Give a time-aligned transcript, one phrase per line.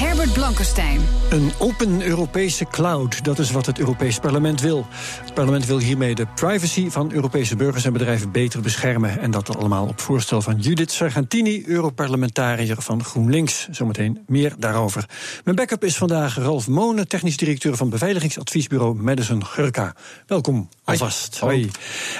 [0.00, 1.00] Herbert Blankenstein.
[1.30, 4.86] Een open Europese cloud, dat is wat het Europees Parlement wil.
[5.24, 9.18] Het parlement wil hiermee de privacy van Europese burgers en bedrijven beter beschermen.
[9.18, 13.68] En dat allemaal op voorstel van Judith Sargentini, Europarlementariër van GroenLinks.
[13.70, 15.08] Zometeen meer daarover.
[15.44, 19.94] Mijn backup is vandaag Ralf Monen, technisch directeur van beveiligingsadviesbureau Madison Gurka.
[20.26, 21.38] Welkom alvast.
[21.38, 21.70] Hoi.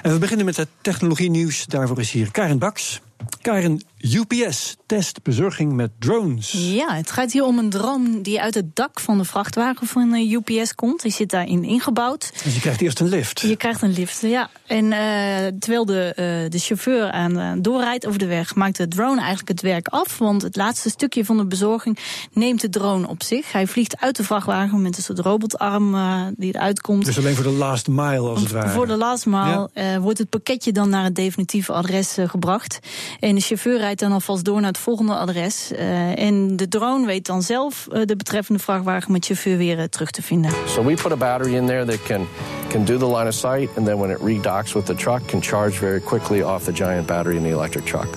[0.03, 1.67] En we beginnen met het technologie nieuws.
[1.67, 3.01] Daarvoor is hier Karin Baks.
[3.43, 6.51] Karin, UPS test bezorging met drones.
[6.53, 10.15] Ja, het gaat hier om een drone die uit het dak van de vrachtwagen van
[10.15, 11.03] eh, UPS komt.
[11.03, 12.33] Die zit daarin ingebouwd.
[12.45, 13.41] Dus je krijgt eerst een lift.
[13.41, 14.51] Je krijgt een lift, ja.
[14.67, 18.89] En uh, terwijl de, uh, de chauffeur aan uh, doorrijdt over de weg, maakt de
[18.89, 20.19] drone eigenlijk het werk af.
[20.19, 21.99] Want het laatste stukje van de bezorging
[22.33, 23.53] neemt de drone op zich.
[23.53, 25.97] Hij vliegt uit de vrachtwagen met een soort robotarm
[26.37, 27.05] die eruit komt.
[27.05, 28.69] Dus alleen voor de last mile als het ware.
[28.69, 30.01] Voor de last mile ja.
[30.01, 32.79] wordt het pakketje dan naar het definitieve adres gebracht.
[33.21, 35.73] En de chauffeur rijdt dan alvast door naar het volgende adres.
[35.73, 39.85] Uh, en de drone weet dan zelf uh, de betreffende vrachtwagen met chauffeur weer uh,
[39.85, 40.51] terug te vinden.
[40.67, 42.29] So we put a battery in there that can
[42.69, 45.43] can do the line of sight and then when it redocks with the truck can
[45.43, 48.09] charge very quickly off the giant battery in the electric truck.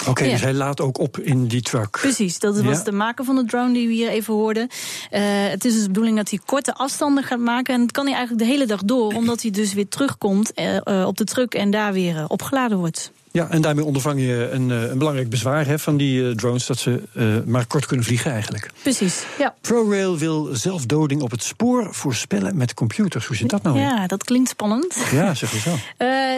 [0.00, 0.32] Oké, okay, ja.
[0.32, 1.90] dus hij laat ook op in die truck.
[1.90, 2.84] Precies, dat was ja.
[2.84, 4.62] de maker van de drone die we hier even hoorden.
[4.62, 7.74] Uh, het is dus de bedoeling dat hij korte afstanden gaat maken.
[7.74, 10.76] En dat kan hij eigenlijk de hele dag door, omdat hij dus weer terugkomt uh,
[10.84, 13.12] uh, op de truck en daar weer opgeladen wordt.
[13.32, 16.66] Ja, en daarmee ondervang je een, een belangrijk bezwaar hè, van die uh, drones...
[16.66, 18.70] dat ze uh, maar kort kunnen vliegen eigenlijk.
[18.82, 19.54] Precies, ja.
[19.60, 23.26] ProRail wil zelfdoding op het spoor voorspellen met computers.
[23.26, 23.78] Hoe zit dat nou?
[23.78, 24.96] Ja, dat klinkt spannend.
[25.12, 25.70] Ja, zeg eens zo.
[25.70, 25.78] uh,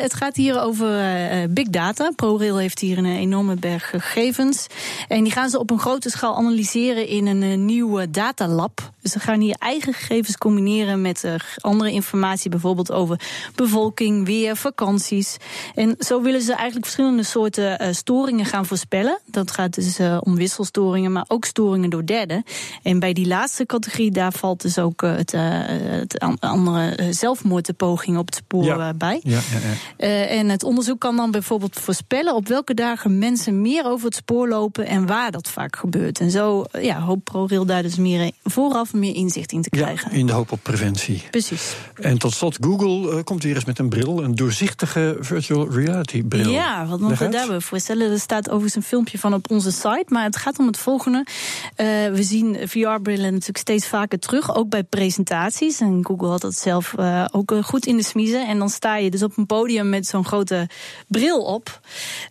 [0.01, 0.89] het gaat hier over
[1.51, 2.13] big data.
[2.17, 4.67] ProRail heeft hier een enorme berg gegevens.
[5.08, 8.92] En die gaan ze op een grote schaal analyseren in een nieuw datalab.
[9.02, 11.24] Dus ze gaan hier eigen gegevens combineren met
[11.61, 12.51] andere informatie...
[12.51, 13.20] bijvoorbeeld over
[13.55, 15.36] bevolking, weer, vakanties.
[15.74, 19.20] En zo willen ze eigenlijk verschillende soorten uh, storingen gaan voorspellen.
[19.27, 22.45] Dat gaat dus uh, om wisselstoringen, maar ook storingen door derden.
[22.83, 28.34] En bij die laatste categorie, daar valt dus ook het, het, andere zelfmoordpoging op het
[28.34, 28.95] spoor ja.
[28.95, 29.20] bij.
[29.24, 29.40] Ja,
[29.98, 34.14] ja, en het onderzoek kan dan bijvoorbeeld voorspellen op welke dagen mensen meer over het
[34.14, 36.20] spoor lopen en waar dat vaak gebeurt.
[36.20, 40.11] En zo ja, hoopt ProRail daar dus meer vooraf meer inzicht in te krijgen.
[40.13, 41.23] in de hoop op preventie.
[41.30, 41.75] Precies.
[42.01, 46.51] En tot slot, Google komt weer eens met een bril, een doorzichtige virtual reality bril.
[46.51, 48.11] Ja, wat moeten we daarbij voorstellen?
[48.11, 50.05] Er staat overigens een filmpje van op onze site.
[50.07, 51.27] Maar het gaat om het volgende.
[51.27, 54.55] Uh, we zien VR-brillen natuurlijk steeds vaker terug.
[54.55, 55.81] Ook bij presentaties.
[55.81, 58.48] En Google had dat zelf uh, ook goed in de smiezen.
[58.48, 60.69] En dan sta je dus op een podium met zo'n grote
[61.07, 61.81] bril op.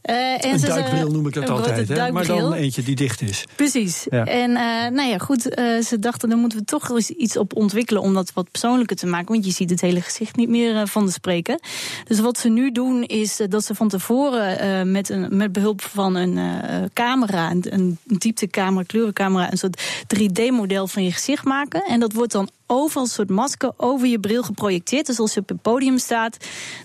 [0.09, 1.87] Uh, en een duikbril noem ik dat altijd.
[1.87, 2.11] Hè?
[2.11, 3.45] Maar dan eentje die dicht is.
[3.55, 4.07] Precies.
[4.09, 4.25] Ja.
[4.25, 4.51] En
[4.93, 5.41] nou ja, goed.
[5.41, 8.01] ze dachten, dan we toch eens iets op ontwikkelen.
[8.01, 9.27] Om dat wat persoonlijker te maken.
[9.27, 11.59] Want je ziet het hele gezicht niet meer van de spreker.
[12.07, 15.81] Dus wat ze nu doen is dat ze van tevoren Uh, met, een, met behulp
[15.81, 16.39] van een
[16.93, 19.81] camera, een, een dieptecamera, kleurencamera, een soort
[20.15, 21.83] 3D-model van je gezicht maken.
[21.83, 25.05] En dat wordt dan overal een soort masker over je bril geprojecteerd.
[25.05, 26.37] Dus als je op het podium staat,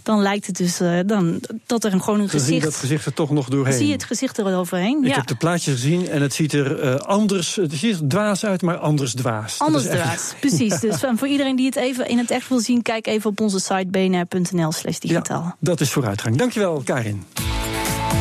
[0.02, 2.46] dan lijkt het dus uh, dan, dat er een, gewoon een dan gezicht...
[2.46, 3.72] zie je dat gezicht er toch nog doorheen.
[3.72, 5.14] Zie je het gezicht er overheen, Ik ja.
[5.14, 7.54] heb de plaatjes gezien en het ziet er uh, anders...
[7.54, 9.58] Het ziet er dwaas uit, maar anders dwaas.
[9.58, 10.36] Anders dwaas, echt...
[10.40, 10.74] precies.
[10.86, 10.92] Ja.
[10.92, 12.82] Dus voor iedereen die het even in het echt wil zien...
[12.82, 15.42] kijk even op onze site bnr.nl slash digitaal.
[15.42, 16.36] Ja, dat is vooruitgang.
[16.36, 17.24] Dankjewel, Karin.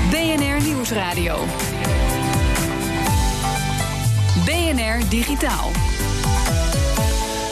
[0.09, 1.38] BNR Nieuwsradio.
[4.46, 5.84] BNR Digitaal.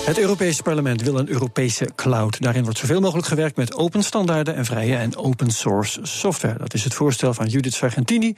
[0.03, 2.41] Het Europese parlement wil een Europese cloud.
[2.41, 6.58] Daarin wordt zoveel mogelijk gewerkt met open standaarden en vrije en open source software.
[6.58, 8.36] Dat is het voorstel van Judith Sargentini,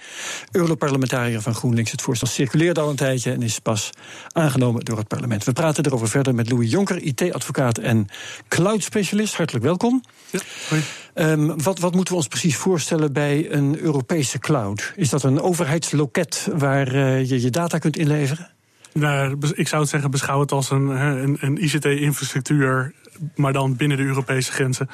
[0.51, 1.91] Europarlementariër van GroenLinks.
[1.91, 3.89] Het voorstel circuleert al een tijdje en is pas
[4.31, 5.43] aangenomen door het parlement.
[5.43, 8.07] We praten erover verder met Louis Jonker, IT-advocaat en
[8.47, 9.35] cloud-specialist.
[9.35, 10.03] Hartelijk welkom.
[10.29, 10.39] Ja,
[11.13, 14.93] um, wat, wat moeten we ons precies voorstellen bij een Europese cloud?
[14.95, 18.54] Is dat een overheidsloket waar uh, je je data kunt inleveren?
[18.99, 22.93] Nou, ik zou het zeggen, beschouw het als een, een, een ICT-infrastructuur,
[23.35, 24.89] maar dan binnen de Europese grenzen.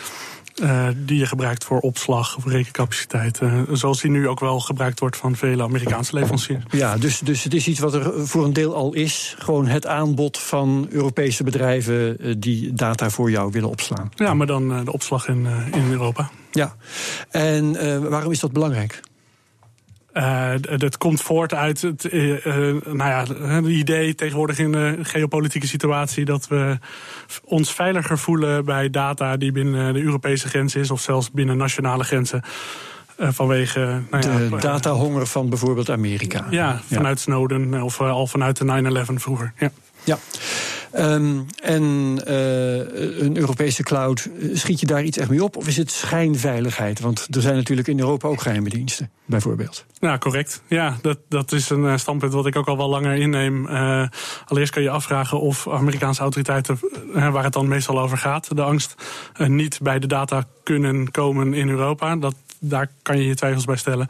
[0.64, 3.40] Uh, die je gebruikt voor opslag of rekencapaciteit.
[3.42, 6.64] Uh, zoals die nu ook wel gebruikt wordt van vele Amerikaanse leveranciers.
[6.70, 9.36] Ja, dus, dus het is iets wat er voor een deel al is.
[9.40, 14.12] Gewoon het aanbod van Europese bedrijven uh, die data voor jou willen opslaan.
[14.16, 16.30] Ja, maar dan de opslag in, in Europa.
[16.52, 16.76] Ja,
[17.30, 19.02] en waarom is dat belangrijk?
[20.14, 24.98] Uh, dat komt voort uit het uh, uh, nou ja, het idee tegenwoordig in de
[25.02, 26.78] geopolitieke situatie dat we
[27.44, 32.04] ons veiliger voelen bij data die binnen de Europese grenzen is of zelfs binnen nationale
[32.04, 32.42] grenzen.
[33.18, 36.46] vanwege nou ja, de datahonger van bijvoorbeeld Amerika.
[36.50, 37.24] Ja, vanuit ja.
[37.24, 39.54] Snowden of al vanuit de 9-11 vroeger.
[39.58, 39.72] Ja.
[40.04, 40.18] ja.
[40.98, 41.84] Um, en
[42.28, 45.58] uh, een Europese cloud, schiet je daar iets echt mee op?
[45.58, 47.00] Of is het schijnveiligheid?
[47.00, 49.86] Want er zijn natuurlijk in Europa ook geheime diensten, bijvoorbeeld.
[50.00, 50.62] Ja, correct.
[50.68, 53.68] Ja, dat, dat is een standpunt wat ik ook al wel langer inneem.
[54.46, 56.80] Allereerst kan je afvragen of Amerikaanse autoriteiten,
[57.14, 58.96] waar het dan meestal over gaat, de angst
[59.38, 62.16] niet bij de data kunnen komen in Europa.
[62.16, 64.10] Dat, daar kan je je twijfels bij stellen.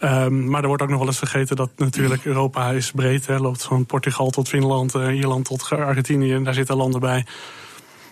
[0.00, 3.26] Um, maar er wordt ook nog wel eens vergeten dat natuurlijk Europa is breed.
[3.26, 6.32] Hè, loopt van Portugal tot Finland, uh, Ierland tot Argentinië.
[6.32, 7.26] En daar zitten landen bij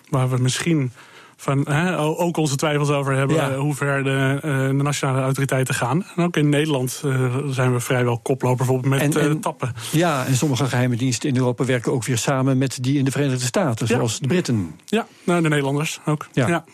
[0.08, 0.92] waar we misschien
[1.36, 3.56] van, hè, ook onze twijfels over hebben ja.
[3.56, 6.04] hoe ver de, uh, de, nationale autoriteiten gaan.
[6.16, 9.72] En ook in Nederland uh, zijn we vrijwel koploper bijvoorbeeld met en, en, tappen.
[9.90, 13.10] Ja, en sommige geheime diensten in Europa werken ook weer samen met die in de
[13.10, 14.74] Verenigde Staten, zoals de Britten.
[14.84, 16.28] Ja, nou, de Nederlanders ook.
[16.32, 16.48] Ja.
[16.48, 16.64] ja.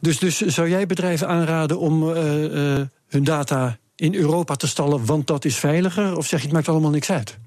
[0.00, 5.06] Dus, dus zou jij bedrijven aanraden om uh, uh, hun data in Europa te stallen,
[5.06, 6.16] want dat is veiliger?
[6.16, 7.38] Of zeg je het maakt allemaal niks uit?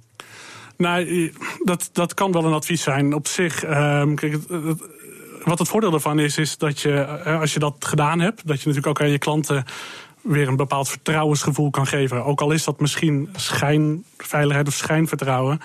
[0.78, 3.14] Nou, dat, dat kan wel een advies zijn.
[3.14, 4.38] Op zich, um, kijk,
[5.44, 8.68] wat het voordeel daarvan is, is dat je, als je dat gedaan hebt, dat je
[8.68, 9.66] natuurlijk ook aan je klanten
[10.22, 12.26] weer een bepaald vertrouwensgevoel kan geven.
[12.26, 15.60] Ook al is dat misschien schijnveiligheid of schijnvertrouwen.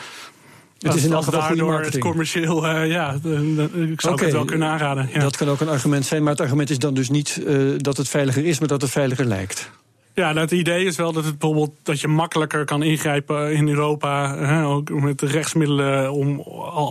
[0.83, 4.45] Het is in elk geval daardoor het commercieel, uh, ja, ik zou okay, het wel
[4.45, 5.09] kunnen aanraden.
[5.13, 5.21] Ja.
[5.21, 7.97] Dat kan ook een argument zijn, maar het argument is dan dus niet uh, dat
[7.97, 9.71] het veiliger is, maar dat het veiliger lijkt.
[10.15, 13.69] Ja, nou, het idee is wel dat het bijvoorbeeld dat je makkelijker kan ingrijpen in
[13.69, 16.41] Europa, hè, ook met de rechtsmiddelen om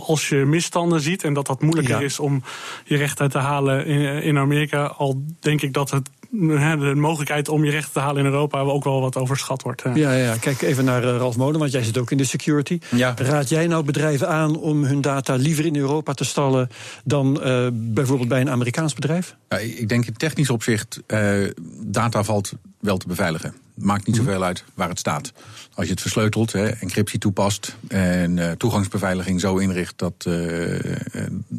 [0.06, 2.04] als je misstanden ziet en dat dat moeilijker ja.
[2.04, 2.42] is om
[2.84, 4.84] je recht uit te halen in, in Amerika.
[4.86, 8.84] Al denk ik dat het de mogelijkheid om je recht te halen in Europa ook
[8.84, 9.82] wel wat overschat wordt.
[9.94, 10.36] Ja, ja.
[10.36, 12.78] kijk even naar uh, Ralf Moden, want jij zit ook in de security.
[12.90, 13.14] Ja.
[13.16, 16.68] Raad jij nou bedrijven aan om hun data liever in Europa te stallen
[17.04, 19.36] dan uh, bijvoorbeeld bij een Amerikaans bedrijf?
[19.48, 21.50] Ja, ik denk in technisch opzicht, uh,
[21.80, 23.54] data valt wel te beveiligen.
[23.82, 25.32] Maakt niet zoveel uit waar het staat.
[25.74, 30.84] Als je het versleutelt, hè, encryptie toepast en uh, toegangsbeveiliging zo inricht dat, uh, uh,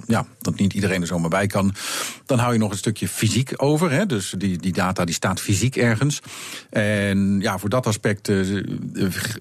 [0.06, 1.76] ja, dat niet iedereen er zomaar bij kan,
[2.26, 3.92] dan hou je nog een stukje fysiek over.
[3.92, 6.20] Hè, dus die, die data die staat fysiek ergens.
[6.70, 8.28] En ja, voor dat aspect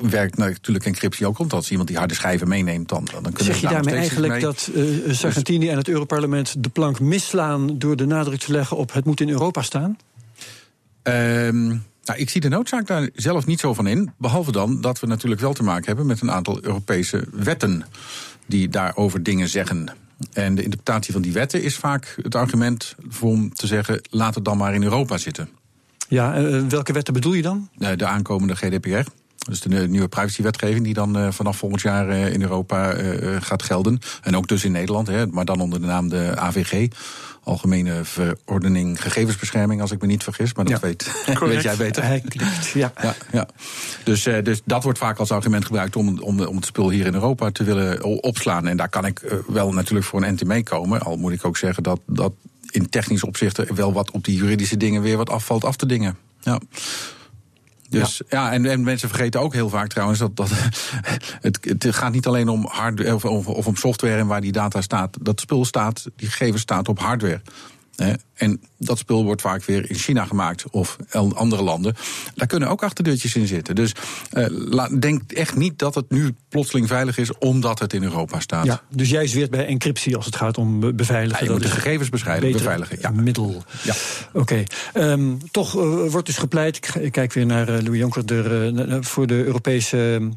[0.01, 1.39] werkt natuurlijk encryptie ook.
[1.39, 4.33] Want als iemand die harde schijven meeneemt, dan, dan kunnen zeg je daar daarmee eigenlijk
[4.33, 4.41] mee.
[4.41, 4.71] dat
[5.11, 9.21] Sargentini en het Europarlement de plank misslaan door de nadruk te leggen op het moet
[9.21, 9.97] in Europa staan?
[11.03, 14.13] Um, nou, ik zie de noodzaak daar zelf niet zo van in.
[14.19, 17.85] Behalve dan dat we natuurlijk wel te maken hebben met een aantal Europese wetten
[18.47, 19.89] die daarover dingen zeggen.
[20.33, 24.35] En de interpretatie van die wetten is vaak het argument voor om te zeggen: laat
[24.35, 25.49] het dan maar in Europa zitten.
[26.09, 27.69] Ja, uh, welke wetten bedoel je dan?
[27.97, 29.11] De aankomende GDPR.
[29.49, 33.63] Dus de nieuwe privacywetgeving die dan uh, vanaf volgend jaar uh, in Europa uh, gaat
[33.63, 33.99] gelden.
[34.23, 36.89] En ook dus in Nederland, hè, maar dan onder de naam de AVG.
[37.45, 40.55] Algemene Verordening Gegevensbescherming, als ik me niet vergis.
[40.55, 40.87] Maar dat ja.
[40.87, 41.25] weet,
[41.55, 42.05] weet jij beter.
[42.05, 42.93] Hij klikt, ja.
[43.03, 43.49] ja, ja.
[44.05, 47.15] Dus, dus dat wordt vaak als argument gebruikt om, om, om het spul hier in
[47.15, 48.67] Europa te willen opslaan.
[48.67, 51.01] En daar kan ik wel natuurlijk voor een NT meekomen.
[51.01, 52.33] Al moet ik ook zeggen dat, dat
[52.71, 56.17] in technisch opzicht wel wat op die juridische dingen weer wat afvalt af te dingen.
[56.41, 56.61] Ja.
[57.93, 60.51] Dus ja, ja en, en, mensen vergeten ook heel vaak trouwens dat, dat
[61.47, 64.53] het, het gaat niet alleen om hardware of, of, of om software en waar die
[64.53, 65.19] data staat.
[65.21, 67.41] Dat spul staat, die gegevens staat op hardware.
[68.35, 70.97] En dat spul wordt vaak weer in China gemaakt of
[71.35, 71.95] andere landen.
[72.35, 73.75] Daar kunnen ook achterdeurtjes in zitten.
[73.75, 73.95] Dus
[74.33, 78.65] uh, denk echt niet dat het nu plotseling veilig is omdat het in Europa staat.
[78.65, 81.45] Ja, dus jij zweert bij encryptie als het gaat om beveiligen.
[81.45, 82.99] Ja, je moet de gegevens bescheiden, beveiligen.
[83.01, 83.11] Ja.
[83.11, 83.65] middel.
[83.83, 83.95] Ja.
[84.33, 84.65] Oké.
[84.95, 85.11] Okay.
[85.11, 89.27] Um, toch uh, wordt dus gepleit, ik kijk weer naar uh, Louis Jonker, de, voor
[89.27, 90.31] de Europese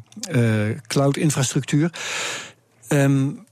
[0.86, 1.90] cloud-infrastructuur.
[2.88, 3.44] Um,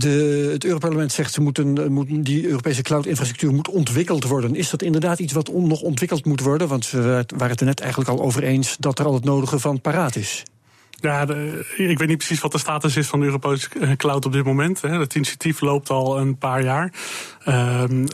[0.00, 4.54] de, het Europarlement zegt ze moeten, moet, die Europese cloud-infrastructuur moet ontwikkeld worden.
[4.54, 6.68] Is dat inderdaad iets wat nog ontwikkeld moet worden?
[6.68, 9.58] Want we waren het er net eigenlijk al over eens dat er al het nodige
[9.58, 10.42] van paraat is.
[11.00, 11.22] Ja,
[11.76, 14.80] ik weet niet precies wat de status is van de Europese cloud op dit moment.
[14.80, 16.92] Het initiatief loopt al een paar jaar.
[17.48, 18.06] Um,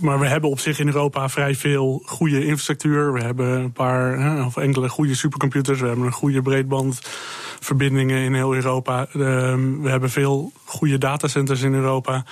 [0.00, 3.12] maar we hebben op zich in Europa vrij veel goede infrastructuur.
[3.12, 5.80] We hebben een paar of enkele goede supercomputers.
[5.80, 9.06] We hebben een goede breedbandverbindingen in heel Europa.
[9.16, 12.24] Um, we hebben veel goede datacenters in Europa.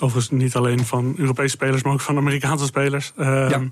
[0.00, 3.12] Overigens niet alleen van Europese spelers, maar ook van Amerikaanse spelers.
[3.18, 3.62] Um, ja.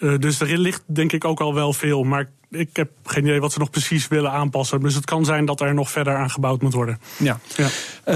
[0.00, 2.04] Uh, dus er ligt denk ik ook al wel veel.
[2.04, 4.80] Maar ik heb geen idee wat ze nog precies willen aanpassen.
[4.80, 7.00] Dus het kan zijn dat er nog verder aan gebouwd moet worden.
[7.18, 7.40] Ja.
[7.56, 7.68] ja.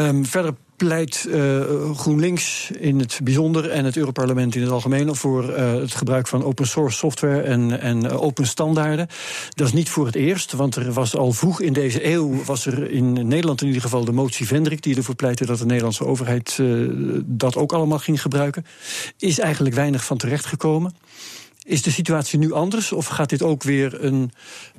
[0.08, 1.60] Um, verder pleit uh,
[1.96, 6.44] GroenLinks in het bijzonder en het Europarlement in het algemeen voor uh, het gebruik van
[6.44, 9.06] open source software en, en open standaarden.
[9.54, 12.66] Dat is niet voor het eerst, want er was al vroeg in deze eeuw was
[12.66, 16.06] er in Nederland in ieder geval de motie Vendrik die ervoor pleitte dat de Nederlandse
[16.06, 16.90] overheid uh,
[17.24, 18.66] dat ook allemaal ging gebruiken.
[19.18, 20.94] Is eigenlijk weinig van terecht gekomen.
[21.70, 24.32] Is de situatie nu anders of gaat dit ook weer een,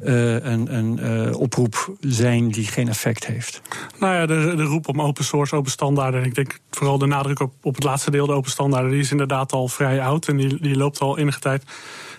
[0.03, 3.61] uh, een, een uh, oproep zijn die geen effect heeft?
[3.99, 6.23] Nou ja, de, de roep om open source, open standaarden.
[6.23, 9.11] Ik denk vooral de nadruk op, op het laatste deel, de open standaarden, die is
[9.11, 11.63] inderdaad al vrij oud en die, die loopt al enige tijd.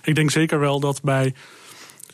[0.02, 1.35] Ik denk zeker wel dat bij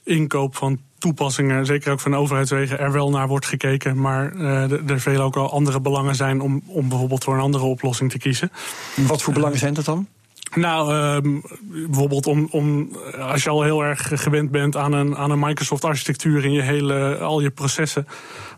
[0.04, 4.00] inkoop van toepassingen, zeker ook van overheidswegen, er wel naar wordt gekeken.
[4.00, 7.64] Maar uh, er veel ook al andere belangen zijn om, om bijvoorbeeld voor een andere
[7.64, 8.50] oplossing te kiezen.
[8.96, 10.08] Wat voor belangen zijn dat dan?
[10.54, 15.30] Nou, uh, bijvoorbeeld om, om, als je al heel erg gewend bent aan een, aan
[15.30, 18.06] een Microsoft-architectuur in je hele, al je processen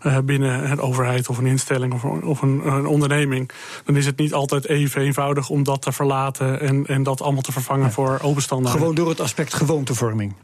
[0.06, 3.50] uh, binnen een overheid of een instelling of, of een, een, onderneming,
[3.84, 7.42] dan is het niet altijd even eenvoudig om dat te verlaten en, en dat allemaal
[7.42, 7.90] te vervangen ja.
[7.90, 8.80] voor open standaarden.
[8.80, 10.34] Gewoon door het aspect gewoontevorming.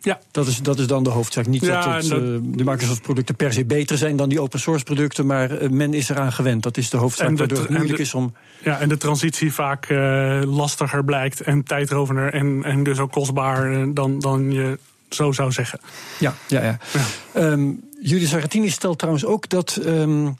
[0.00, 0.20] Ja.
[0.30, 1.46] Dat is, dat is dan de hoofdzaak.
[1.46, 4.60] Niet ja, dat, het, dat uh, de Microsoft-producten per se beter zijn dan die open
[4.60, 6.62] source producten, maar uh, men is eraan gewend.
[6.62, 8.34] Dat is de hoofdzaak, waardoor het moeilijk de, is om.
[8.62, 13.94] Ja, en de transitie vaak uh, lastiger blijkt en tijdrovender en, en dus ook kostbaar
[13.94, 14.78] dan, dan je
[15.10, 15.80] zo zou zeggen.
[16.18, 16.78] Ja, ja, ja.
[16.92, 17.40] ja.
[17.42, 19.80] Um, Judith Sargentini stelt trouwens ook dat.
[19.86, 20.36] Um,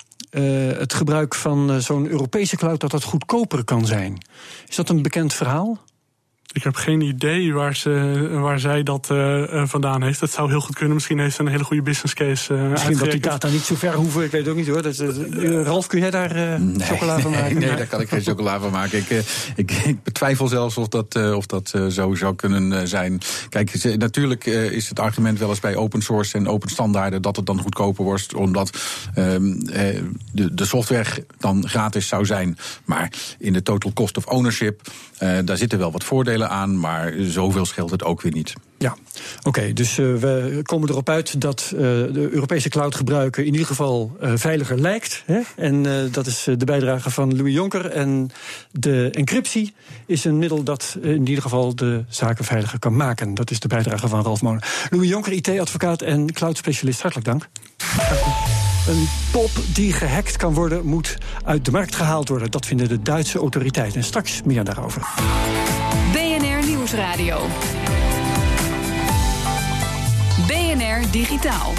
[0.79, 4.25] het gebruik van zo'n Europese cloud dat dat goedkoper kan zijn.
[4.69, 5.79] Is dat een bekend verhaal?
[6.53, 10.21] Ik heb geen idee waar, ze, waar zij dat uh, vandaan heeft.
[10.21, 10.95] Dat zou heel goed kunnen.
[10.95, 12.55] Misschien heeft ze een hele goede business case.
[12.55, 14.25] Uh, Misschien dat die data niet zo ver hoeven.
[14.25, 14.83] Ik weet het ook niet hoor.
[14.83, 17.59] Dat, uh, Ralf, kun jij daar nee, chocola van maken?
[17.59, 18.99] Nee, nee, daar kan ik geen chocola van maken.
[18.99, 19.09] Ik,
[19.57, 23.21] ik, ik betwijfel zelfs of dat, of dat zo zou kunnen zijn.
[23.49, 27.47] Kijk, natuurlijk is het argument wel eens bij open source en open standaarden dat het
[27.47, 28.35] dan goedkoper wordt.
[28.35, 28.79] Omdat
[29.15, 29.59] ehm,
[30.33, 32.59] de, de software dan gratis zou zijn.
[32.85, 34.81] Maar in de total cost of ownership,
[35.45, 36.05] daar zitten wel wat
[36.39, 38.53] voordelen aan, maar zoveel scheelt het ook weer niet.
[38.79, 38.97] Ja,
[39.39, 39.49] oké.
[39.49, 43.67] Okay, dus uh, we komen erop uit dat uh, de Europese cloud gebruiken in ieder
[43.67, 45.23] geval uh, veiliger lijkt.
[45.27, 45.41] Hè?
[45.57, 47.87] En dat is de bijdrage van Louis Jonker.
[47.87, 48.31] En
[48.71, 49.75] de encryptie
[50.07, 53.35] is een middel dat in ieder geval de zaken veiliger kan maken.
[53.35, 54.63] Dat is de bijdrage van Ralf Monen.
[54.91, 57.03] Louis Jonker, IT-advocaat en cloud-specialist.
[57.03, 57.49] Hartelijk dank.
[58.89, 62.51] Een pop die gehackt kan worden, moet uit de markt gehaald worden.
[62.51, 63.99] Dat vinden de Duitse autoriteiten.
[63.99, 65.03] En straks meer daarover.
[66.89, 67.47] Nieuwsradio.
[70.47, 71.73] BNR Digitaal.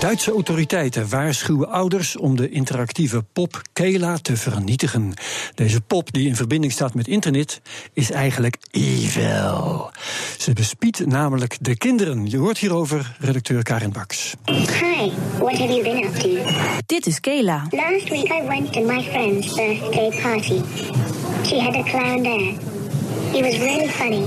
[0.00, 5.12] Duitse autoriteiten waarschuwen ouders om de interactieve pop Kela te vernietigen.
[5.54, 7.60] Deze pop, die in verbinding staat met internet,
[7.92, 9.90] is eigenlijk evil.
[10.38, 12.30] Ze bespiedt namelijk de kinderen.
[12.30, 14.34] Je hoort hierover redacteur Karin Baks.
[14.44, 16.28] Hi, what have you been up to?
[16.86, 17.66] Dit is Kela.
[17.70, 20.60] Last week I went to my friend's birthday party.
[21.44, 22.69] She had a clown there.
[23.32, 24.26] He was really funny.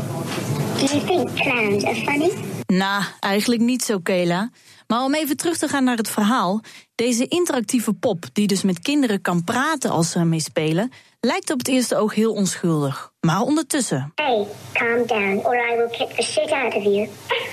[0.77, 2.31] Do you think clowns are funny?
[2.65, 4.49] Nou, eigenlijk niet zo, Kela.
[4.87, 6.61] Maar om even terug te gaan naar het verhaal.
[6.95, 11.57] Deze interactieve pop, die dus met kinderen kan praten als ze ermee spelen, lijkt op
[11.57, 13.11] het eerste oog heel onschuldig.
[13.19, 14.11] Maar ondertussen.
[14.15, 17.09] Hey, calm down, or I will kick the shit out of you.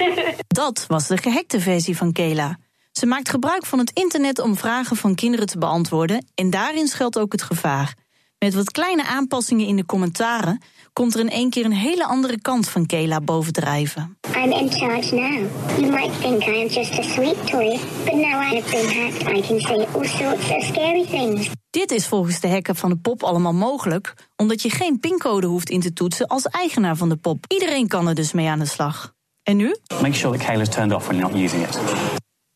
[0.63, 2.59] Dat was de gehackte versie van Kela.
[2.93, 6.27] Ze maakt gebruik van het internet om vragen van kinderen te beantwoorden.
[6.35, 7.95] En daarin schuilt ook het gevaar.
[8.45, 12.41] Met wat kleine aanpassingen in de commentaren komt er in één keer een hele andere
[12.41, 14.19] kant van Kela bovendrijven.
[14.37, 15.47] I'm in charge now.
[15.79, 19.37] You might think I am just a sweet toy, but now I have been hacked,
[19.37, 21.49] I can say all sorts of scary things.
[21.71, 25.71] Dit is volgens de hacker van de pop allemaal mogelijk, omdat je geen pincode hoeft
[25.71, 27.45] in te toetsen als eigenaar van de pop.
[27.49, 29.13] Iedereen kan er dus mee aan de slag.
[29.43, 29.77] En nu?
[30.01, 31.79] Make sure that Kayla's turned off when you're not using it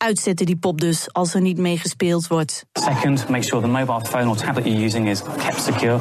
[0.05, 2.65] uitzetten, die pop dus, als er niet mee gespeeld wordt.
[2.73, 5.99] Second, make sure the mobile phone or tablet you're using is kept secure,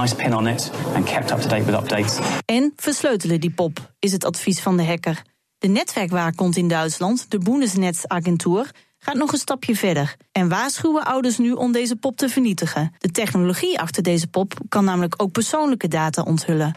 [0.00, 2.18] nice pin on it, and kept up to date with updates.
[2.44, 5.22] En versleutelen die pop, is het advies van de hacker.
[5.58, 11.52] De netwerkwaakhond in Duitsland, de Bundesnetzagentur, gaat nog een stapje verder en waarschuwen ouders nu
[11.52, 12.94] om deze pop te vernietigen.
[12.98, 16.74] De technologie achter deze pop kan namelijk ook persoonlijke data onthullen.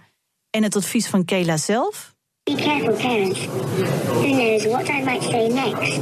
[0.49, 2.15] En het advies van Kela zelf?
[2.49, 3.45] Be careful, parents.
[3.45, 5.99] Who knows what I might say next?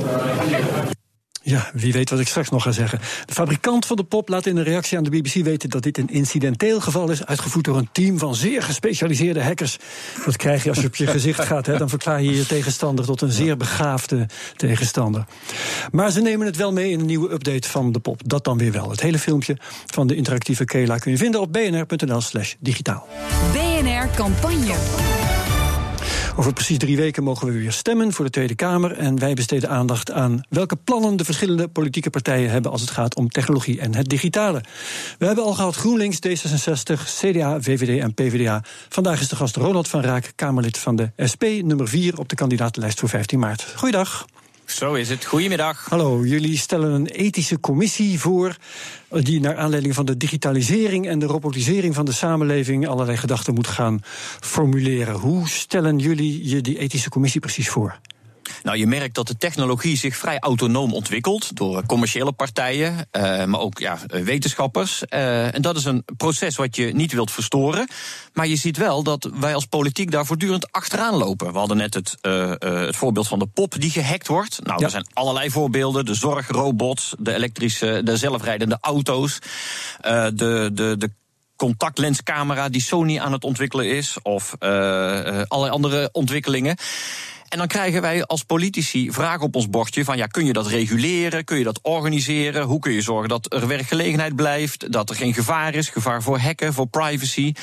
[1.42, 3.00] Ja, wie weet wat ik straks nog ga zeggen.
[3.26, 5.98] De fabrikant van de pop laat in een reactie aan de BBC weten dat dit
[5.98, 9.78] een incidenteel geval is, uitgevoerd door een team van zeer gespecialiseerde hackers.
[10.26, 13.06] Dat krijg je als je op je gezicht gaat, hè, dan verklaar je je tegenstander
[13.06, 14.26] tot een zeer begaafde
[14.56, 15.26] tegenstander.
[15.92, 18.22] Maar ze nemen het wel mee in een nieuwe update van de pop.
[18.26, 18.90] Dat dan weer wel.
[18.90, 23.08] Het hele filmpje van de interactieve Kela kun je vinden op bnr.nl/slash digitaal.
[23.52, 24.76] BNR Campagne.
[26.38, 28.92] Over precies drie weken mogen we weer stemmen voor de Tweede Kamer.
[28.92, 33.16] En wij besteden aandacht aan welke plannen de verschillende politieke partijen hebben als het gaat
[33.16, 34.62] om technologie en het digitale.
[35.20, 38.64] We hebben al gehad GroenLinks, D66, CDA, VVD en PvdA.
[38.90, 42.36] Vandaag is de gast Ronald van Raak, Kamerlid van de SP, nummer 4 op de
[42.36, 43.74] kandidatenlijst voor 15 maart.
[43.76, 44.26] Goeiedag.
[44.68, 45.26] Zo is het.
[45.26, 45.86] Goedemiddag.
[45.90, 48.56] Hallo, jullie stellen een ethische commissie voor.
[49.10, 52.88] Eh, die naar aanleiding van de digitalisering en de robotisering van de samenleving.
[52.88, 54.00] allerlei gedachten moet gaan
[54.40, 55.14] formuleren.
[55.14, 58.00] Hoe stellen jullie je die ethische commissie precies voor?
[58.68, 63.60] Nou, je merkt dat de technologie zich vrij autonoom ontwikkelt door commerciële partijen, uh, maar
[63.60, 65.04] ook ja, wetenschappers.
[65.10, 67.88] Uh, en dat is een proces wat je niet wilt verstoren.
[68.34, 71.52] Maar je ziet wel dat wij als politiek daar voortdurend achteraan lopen.
[71.52, 74.60] We hadden net het, uh, het voorbeeld van de pop die gehackt wordt.
[74.64, 74.86] Nou, ja.
[74.86, 79.40] er zijn allerlei voorbeelden: de zorgrobots, de elektrische, de zelfrijdende auto's,
[80.02, 81.10] de, de, de
[81.56, 86.78] contactlenscamera die Sony aan het ontwikkelen is, of allerlei andere ontwikkelingen.
[87.48, 90.68] En dan krijgen wij als politici vragen op ons bordje van ja, kun je dat
[90.68, 91.44] reguleren?
[91.44, 92.64] Kun je dat organiseren?
[92.64, 94.92] Hoe kun je zorgen dat er werkgelegenheid blijft?
[94.92, 97.54] Dat er geen gevaar is, gevaar voor hacken, voor privacy.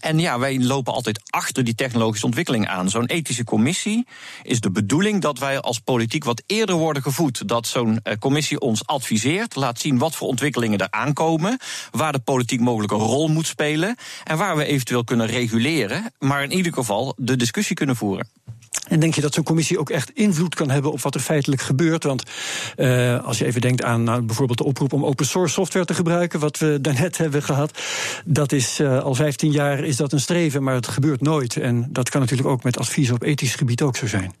[0.00, 2.90] En ja, wij lopen altijd achter die technologische ontwikkeling aan.
[2.90, 4.06] Zo'n ethische commissie
[4.42, 7.48] is de bedoeling dat wij als politiek wat eerder worden gevoed.
[7.48, 11.58] Dat zo'n commissie ons adviseert, laat zien wat voor ontwikkelingen er aankomen,
[11.90, 16.42] waar de politiek mogelijk een rol moet spelen en waar we eventueel kunnen reguleren, maar
[16.42, 18.28] in ieder geval de discussie kunnen voeren.
[18.88, 21.62] En denk je dat zo'n commissie ook echt invloed kan hebben op wat er feitelijk
[21.62, 22.04] gebeurt?
[22.04, 22.22] Want
[22.76, 25.94] uh, als je even denkt aan nou, bijvoorbeeld de oproep om open source software te
[25.94, 27.78] gebruiken, wat we daarnet hebben gehad,
[28.24, 31.56] dat is uh, al 15 jaar is dat een streven, maar het gebeurt nooit.
[31.56, 34.34] En dat kan natuurlijk ook met advies op ethisch gebied ook zo zijn.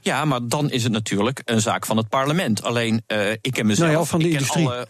[0.00, 2.62] Ja, maar dan is het natuurlijk een zaak van het parlement.
[2.62, 3.88] Alleen, uh, ik heb mezelf.
[3.88, 4.66] Nou ja, van de industrie.
[4.66, 4.86] Alle,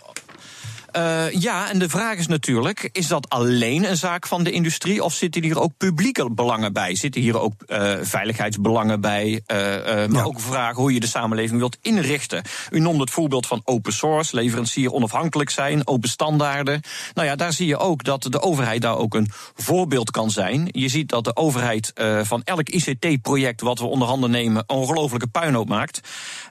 [0.96, 5.04] uh, ja, en de vraag is natuurlijk: is dat alleen een zaak van de industrie
[5.04, 6.94] of zitten hier ook publieke belangen bij?
[6.94, 9.30] Zitten hier ook uh, veiligheidsbelangen bij?
[9.30, 9.56] Uh,
[9.86, 10.22] maar ja.
[10.22, 12.42] ook vragen hoe je de samenleving wilt inrichten.
[12.70, 16.80] U noemde het voorbeeld van open source, leverancier onafhankelijk zijn, open standaarden.
[17.14, 20.68] Nou ja, daar zie je ook dat de overheid daar ook een voorbeeld kan zijn.
[20.70, 25.26] Je ziet dat de overheid van elk ICT-project wat we onder handen nemen, een ongelofelijke
[25.28, 26.00] puinhoop maakt.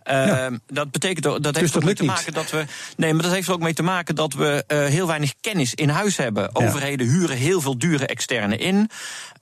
[0.04, 0.50] Ja.
[0.68, 2.12] Dat betekent dat dus heeft dat ook mee te niet.
[2.12, 2.66] maken dat we.
[2.98, 5.74] Nee, maar dat heeft er ook mee te maken dat we uh, heel weinig kennis
[5.74, 6.44] in huis hebben.
[6.44, 6.66] Ja.
[6.68, 8.90] Overheden huren heel veel dure externe in.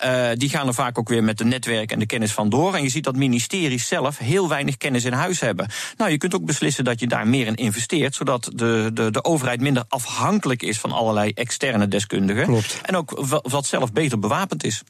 [0.05, 2.75] Uh, die gaan er vaak ook weer met de netwerk en de kennis vandoor.
[2.75, 5.69] En je ziet dat ministeries zelf heel weinig kennis in huis hebben.
[5.97, 9.23] Nou, je kunt ook beslissen dat je daar meer in investeert, zodat de, de, de
[9.23, 12.45] overheid minder afhankelijk is van allerlei externe deskundigen.
[12.45, 12.81] Klopt.
[12.81, 14.83] En ook wat zelf beter bewapend is.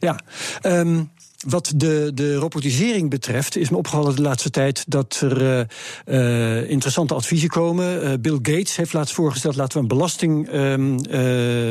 [0.00, 0.20] Ja,
[0.62, 1.10] um,
[1.46, 5.64] wat de, de robotisering betreft, is me opgevallen de laatste tijd dat er uh,
[6.06, 8.04] uh, interessante adviezen komen.
[8.04, 10.98] Uh, Bill Gates heeft laatst voorgesteld: laten we een belasting um,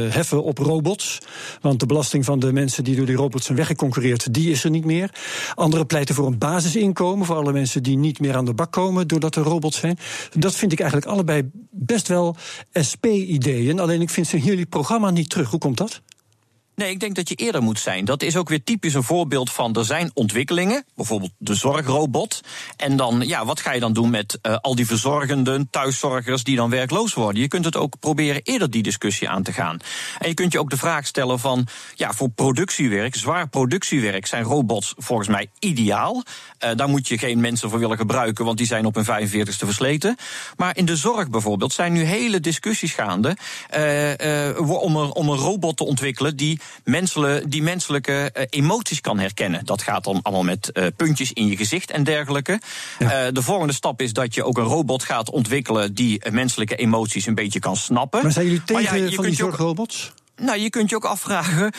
[0.10, 1.18] heffen op robots.
[1.62, 4.70] Want de belasting van de mensen die door die robots zijn weggeconcureerd, die is er
[4.70, 5.12] niet meer.
[5.56, 9.08] Anderen pleiten voor een basisinkomen voor alle mensen die niet meer aan de bak komen
[9.08, 9.98] doordat er robots zijn.
[10.34, 12.36] Dat vind ik eigenlijk allebei best wel
[12.72, 13.80] SP-ideeën.
[13.80, 15.50] Alleen ik vind ze in jullie programma niet terug.
[15.50, 16.02] Hoe komt dat?
[16.78, 18.06] Nee, ik denk dat je eerder moet zijn.
[18.06, 22.42] Dat is ook weer typisch een voorbeeld van er zijn ontwikkelingen, bijvoorbeeld de zorgrobot.
[22.76, 26.56] En dan, ja, wat ga je dan doen met uh, al die verzorgenden, thuiszorgers die
[26.56, 27.42] dan werkloos worden?
[27.42, 29.78] Je kunt het ook proberen eerder die discussie aan te gaan.
[30.20, 34.44] En je kunt je ook de vraag stellen van, ja, voor productiewerk, zwaar productiewerk, zijn
[34.44, 36.24] robots volgens mij ideaal.
[36.64, 39.66] Uh, daar moet je geen mensen voor willen gebruiken, want die zijn op hun 45ste
[39.66, 40.16] versleten.
[40.58, 43.38] Maar in de zorg bijvoorbeeld zijn nu hele discussies gaande
[43.78, 49.20] uh, om, er, om een robot te ontwikkelen die menselijke, die menselijke uh, emoties kan
[49.20, 49.66] herkennen.
[49.66, 52.60] Dat gaat dan allemaal met uh, puntjes in je gezicht en dergelijke.
[53.00, 53.26] Ja.
[53.26, 57.26] Uh, de volgende stap is dat je ook een robot gaat ontwikkelen die menselijke emoties
[57.26, 58.22] een beetje kan snappen.
[58.24, 59.46] Maar zijn jullie tegen ja, van die?
[59.46, 59.88] Ook,
[60.36, 61.72] nou, je kunt je ook afvragen.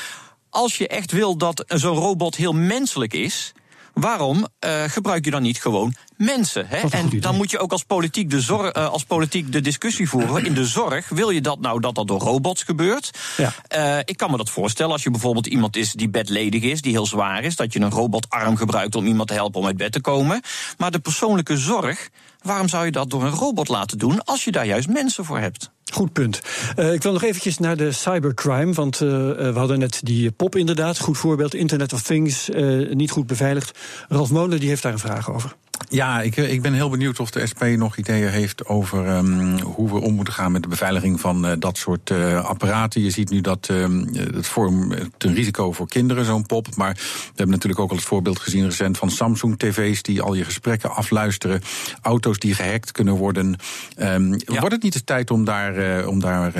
[0.50, 3.52] Als je echt wil dat zo'n robot heel menselijk is,
[4.00, 6.66] waarom uh, gebruik je dan niet gewoon mensen?
[6.68, 6.88] Hè?
[6.88, 10.44] En dan moet je ook als politiek, de zorg, uh, als politiek de discussie voeren.
[10.44, 13.10] In de zorg, wil je dat nou dat dat door robots gebeurt?
[13.36, 13.52] Ja.
[13.76, 16.92] Uh, ik kan me dat voorstellen als je bijvoorbeeld iemand is die bedledig is, die
[16.92, 19.92] heel zwaar is, dat je een robotarm gebruikt om iemand te helpen om uit bed
[19.92, 20.40] te komen.
[20.78, 22.08] Maar de persoonlijke zorg,
[22.42, 25.38] waarom zou je dat door een robot laten doen als je daar juist mensen voor
[25.38, 25.70] hebt?
[25.92, 26.40] Goed punt.
[26.76, 30.56] Uh, ik wil nog eventjes naar de cybercrime, want uh, we hadden net die pop
[30.56, 32.48] inderdaad, goed voorbeeld, Internet of Things,
[32.90, 33.78] niet goed beveiligd.
[34.08, 35.56] Ralf Molen die heeft daar een vraag over.
[35.90, 39.92] Ja, ik, ik ben heel benieuwd of de SP nog ideeën heeft over um, hoe
[39.92, 43.02] we om moeten gaan met de beveiliging van uh, dat soort uh, apparaten.
[43.02, 46.76] Je ziet nu dat um, het vormt een risico voor kinderen, zo'n pop.
[46.76, 50.44] Maar we hebben natuurlijk ook al het voorbeeld gezien recent van Samsung-tv's die al je
[50.44, 51.60] gesprekken afluisteren.
[52.02, 53.56] Auto's die gehackt kunnen worden.
[53.98, 54.60] Um, ja.
[54.60, 56.52] Wordt het niet de tijd om daar, uh, om daar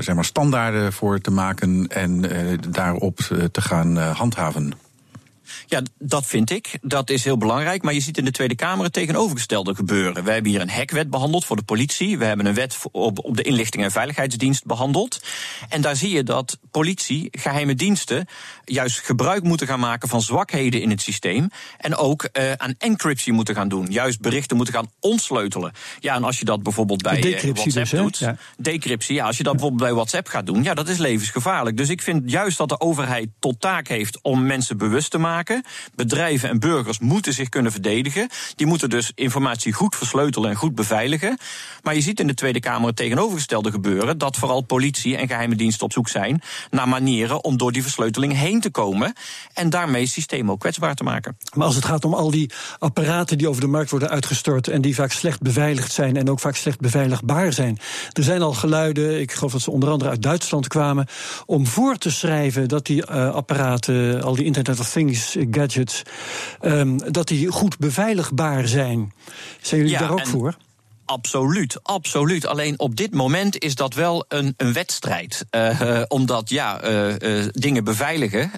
[0.00, 2.24] zeg maar standaarden voor te maken en
[2.70, 3.16] daarop
[3.52, 4.72] te gaan handhaven?
[5.66, 6.78] Ja, dat vind ik.
[6.80, 7.82] Dat is heel belangrijk.
[7.82, 10.24] Maar je ziet in de Tweede Kamer het tegenovergestelde gebeuren.
[10.24, 12.18] We hebben hier een hekwet behandeld voor de politie.
[12.18, 15.22] We hebben een wet op, op de inlichting en veiligheidsdienst behandeld.
[15.68, 18.26] En daar zie je dat politie, geheime diensten,
[18.64, 21.48] juist gebruik moeten gaan maken van zwakheden in het systeem.
[21.78, 23.86] En ook uh, aan encryptie moeten gaan doen.
[23.90, 25.72] Juist berichten moeten gaan ontsleutelen.
[26.00, 28.18] Ja, en als je dat bijvoorbeeld bij WhatsApp dus, doet.
[28.18, 28.36] Ja.
[28.56, 31.76] Decryptie, ja, als je dat bijvoorbeeld bij WhatsApp gaat doen, ja, dat is levensgevaarlijk.
[31.76, 35.64] Dus ik vind juist dat de overheid tot taak heeft om mensen bewust te maken.
[35.94, 38.28] Bedrijven en burgers moeten zich kunnen verdedigen.
[38.56, 41.38] Die moeten dus informatie goed versleutelen en goed beveiligen.
[41.82, 45.54] Maar je ziet in de Tweede Kamer het tegenovergestelde gebeuren: dat vooral politie en geheime
[45.54, 49.12] diensten op zoek zijn naar manieren om door die versleuteling heen te komen.
[49.54, 51.36] En daarmee systemen ook kwetsbaar te maken.
[51.54, 54.80] Maar als het gaat om al die apparaten die over de markt worden uitgestort en
[54.80, 57.78] die vaak slecht beveiligd zijn en ook vaak slecht beveiligbaar zijn.
[58.12, 61.06] Er zijn al geluiden, ik geloof dat ze onder andere uit Duitsland kwamen,
[61.46, 65.81] om voor te schrijven dat die uh, apparaten, al die Internet of Things gadgets,
[66.62, 69.12] um, dat die goed beveiligbaar zijn.
[69.60, 70.56] Zijn jullie daar ook voor?
[71.04, 72.46] Absoluut, absoluut.
[72.46, 75.44] Alleen op dit moment is dat wel een, een wedstrijd.
[75.50, 78.50] Uh, omdat ja, uh, uh, dingen beveiligen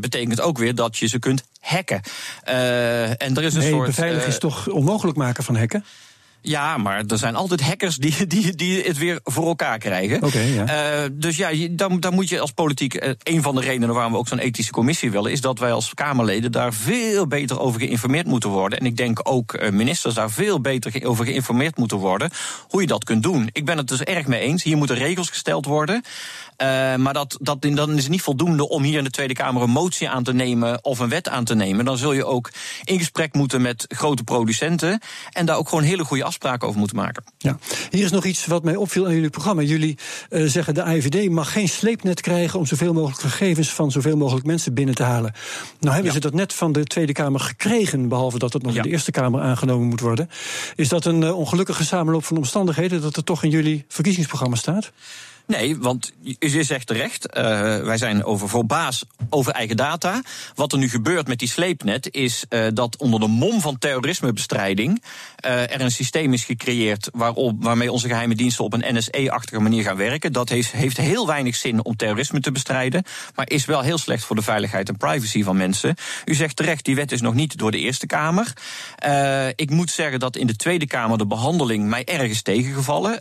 [0.00, 2.00] betekent ook weer dat je ze kunt hacken.
[2.44, 3.86] en er is een nee, soort.
[3.86, 5.84] Beveiligen is toch onmogelijk maken van hacken?
[6.40, 10.22] Ja, maar er zijn altijd hackers die, die, die het weer voor elkaar krijgen.
[10.22, 11.02] Okay, ja.
[11.04, 13.04] Uh, dus ja, dan, dan moet je als politiek.
[13.04, 15.72] Uh, een van de redenen waarom we ook zo'n ethische commissie willen, is dat wij
[15.72, 18.78] als Kamerleden daar veel beter over geïnformeerd moeten worden.
[18.78, 22.30] En ik denk ook uh, ministers daar veel beter over geïnformeerd moeten worden.
[22.68, 23.48] Hoe je dat kunt doen.
[23.52, 24.62] Ik ben het dus erg mee eens.
[24.62, 26.02] Hier moeten regels gesteld worden.
[26.62, 29.62] Uh, maar dat, dat, dan is het niet voldoende om hier in de Tweede Kamer
[29.62, 31.84] een motie aan te nemen of een wet aan te nemen.
[31.84, 32.50] Dan zul je ook
[32.84, 35.00] in gesprek moeten met grote producenten
[35.32, 37.24] en daar ook gewoon hele goede afspraken over moeten maken.
[37.38, 37.58] Ja,
[37.90, 39.62] hier is nog iets wat mij opviel aan jullie programma.
[39.62, 39.98] Jullie
[40.30, 44.46] uh, zeggen de AIVD mag geen sleepnet krijgen om zoveel mogelijk gegevens van zoveel mogelijk
[44.46, 45.32] mensen binnen te halen.
[45.80, 48.78] Nou hebben ze dat net van de Tweede Kamer gekregen, behalve dat het nog ja.
[48.78, 50.28] in de Eerste Kamer aangenomen moet worden.
[50.74, 54.92] Is dat een uh, ongelukkige samenloop van omstandigheden dat het toch in jullie verkiezingsprogramma staat?
[55.48, 57.42] Nee, want je zegt terecht, uh,
[57.80, 60.22] wij zijn over voorbaas over eigen data.
[60.54, 65.02] Wat er nu gebeurt met die sleepnet is uh, dat onder de mom van terrorismebestrijding
[65.46, 69.82] uh, er een systeem is gecreëerd waarop, waarmee onze geheime diensten op een NSE-achtige manier
[69.82, 70.32] gaan werken.
[70.32, 74.24] Dat heeft, heeft heel weinig zin om terrorisme te bestrijden, maar is wel heel slecht
[74.24, 75.94] voor de veiligheid en privacy van mensen.
[76.24, 78.52] U zegt terecht, die wet is nog niet door de Eerste Kamer.
[79.54, 83.20] ik moet zeggen dat in de Tweede Kamer de behandeling mij ergens tegengevallen.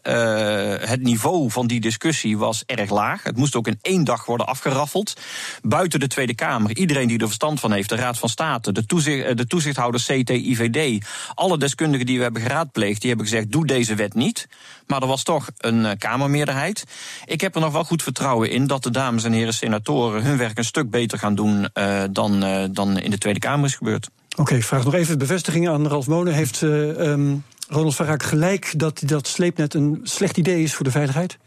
[0.90, 3.24] het niveau van die discussie was erg laag.
[3.24, 5.14] Het moest ook in één dag worden afgeraffeld.
[5.62, 8.86] Buiten de Tweede Kamer, iedereen die er verstand van heeft, de Raad van State, de,
[8.86, 13.66] toezicht, eh, de toezichthouder CT-IVD, alle deskundigen die we hebben geraadpleegd, die hebben gezegd: doe
[13.66, 14.48] deze wet niet.
[14.88, 16.84] Maar er was toch een uh, Kamermeerderheid.
[17.26, 20.38] Ik heb er nog wel goed vertrouwen in dat de dames en heren senatoren hun
[20.38, 23.76] werk een stuk beter gaan doen uh, dan, uh, dan in de Tweede Kamer is
[23.76, 24.10] gebeurd.
[24.32, 26.34] Oké, okay, vraag nog even bevestiging aan Ralf Monen.
[26.34, 31.38] Heeft um, Ronald Verraak gelijk dat dat sleepnet een slecht idee is voor de veiligheid?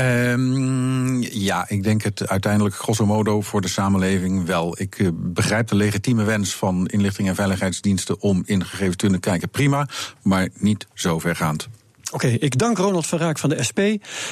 [0.00, 4.80] Um, ja, ik denk het uiteindelijk grosso modo voor de samenleving wel.
[4.80, 9.20] Ik uh, begrijp de legitieme wens van inlichting en veiligheidsdiensten om in gegevens te kunnen
[9.20, 9.88] kijken, prima,
[10.22, 11.68] maar niet zo vergaand.
[12.12, 13.80] Oké, okay, ik dank Ronald van Raak van de SP.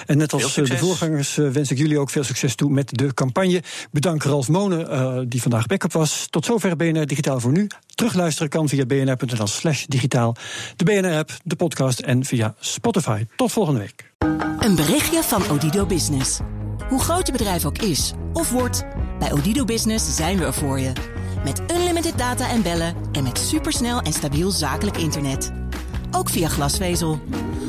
[0.07, 3.15] En net als de voorgangers uh, wens ik jullie ook veel succes toe met de
[3.15, 3.63] campagne.
[3.91, 6.27] Bedank Ralf Monen, uh, die vandaag backup was.
[6.31, 7.67] Tot zover BNR Digitaal voor nu.
[7.95, 10.37] Terugluisteren kan via bnr.nl slash digitaal.
[10.77, 13.27] De BNR-app, de podcast en via Spotify.
[13.37, 14.13] Tot volgende week.
[14.59, 16.39] Een berichtje van Odido Business.
[16.89, 18.85] Hoe groot je bedrijf ook is of wordt,
[19.19, 20.93] bij Odido Business zijn we er voor je.
[21.45, 25.53] Met unlimited data en bellen en met supersnel en stabiel zakelijk internet.
[26.11, 27.21] Ook via glasvezel.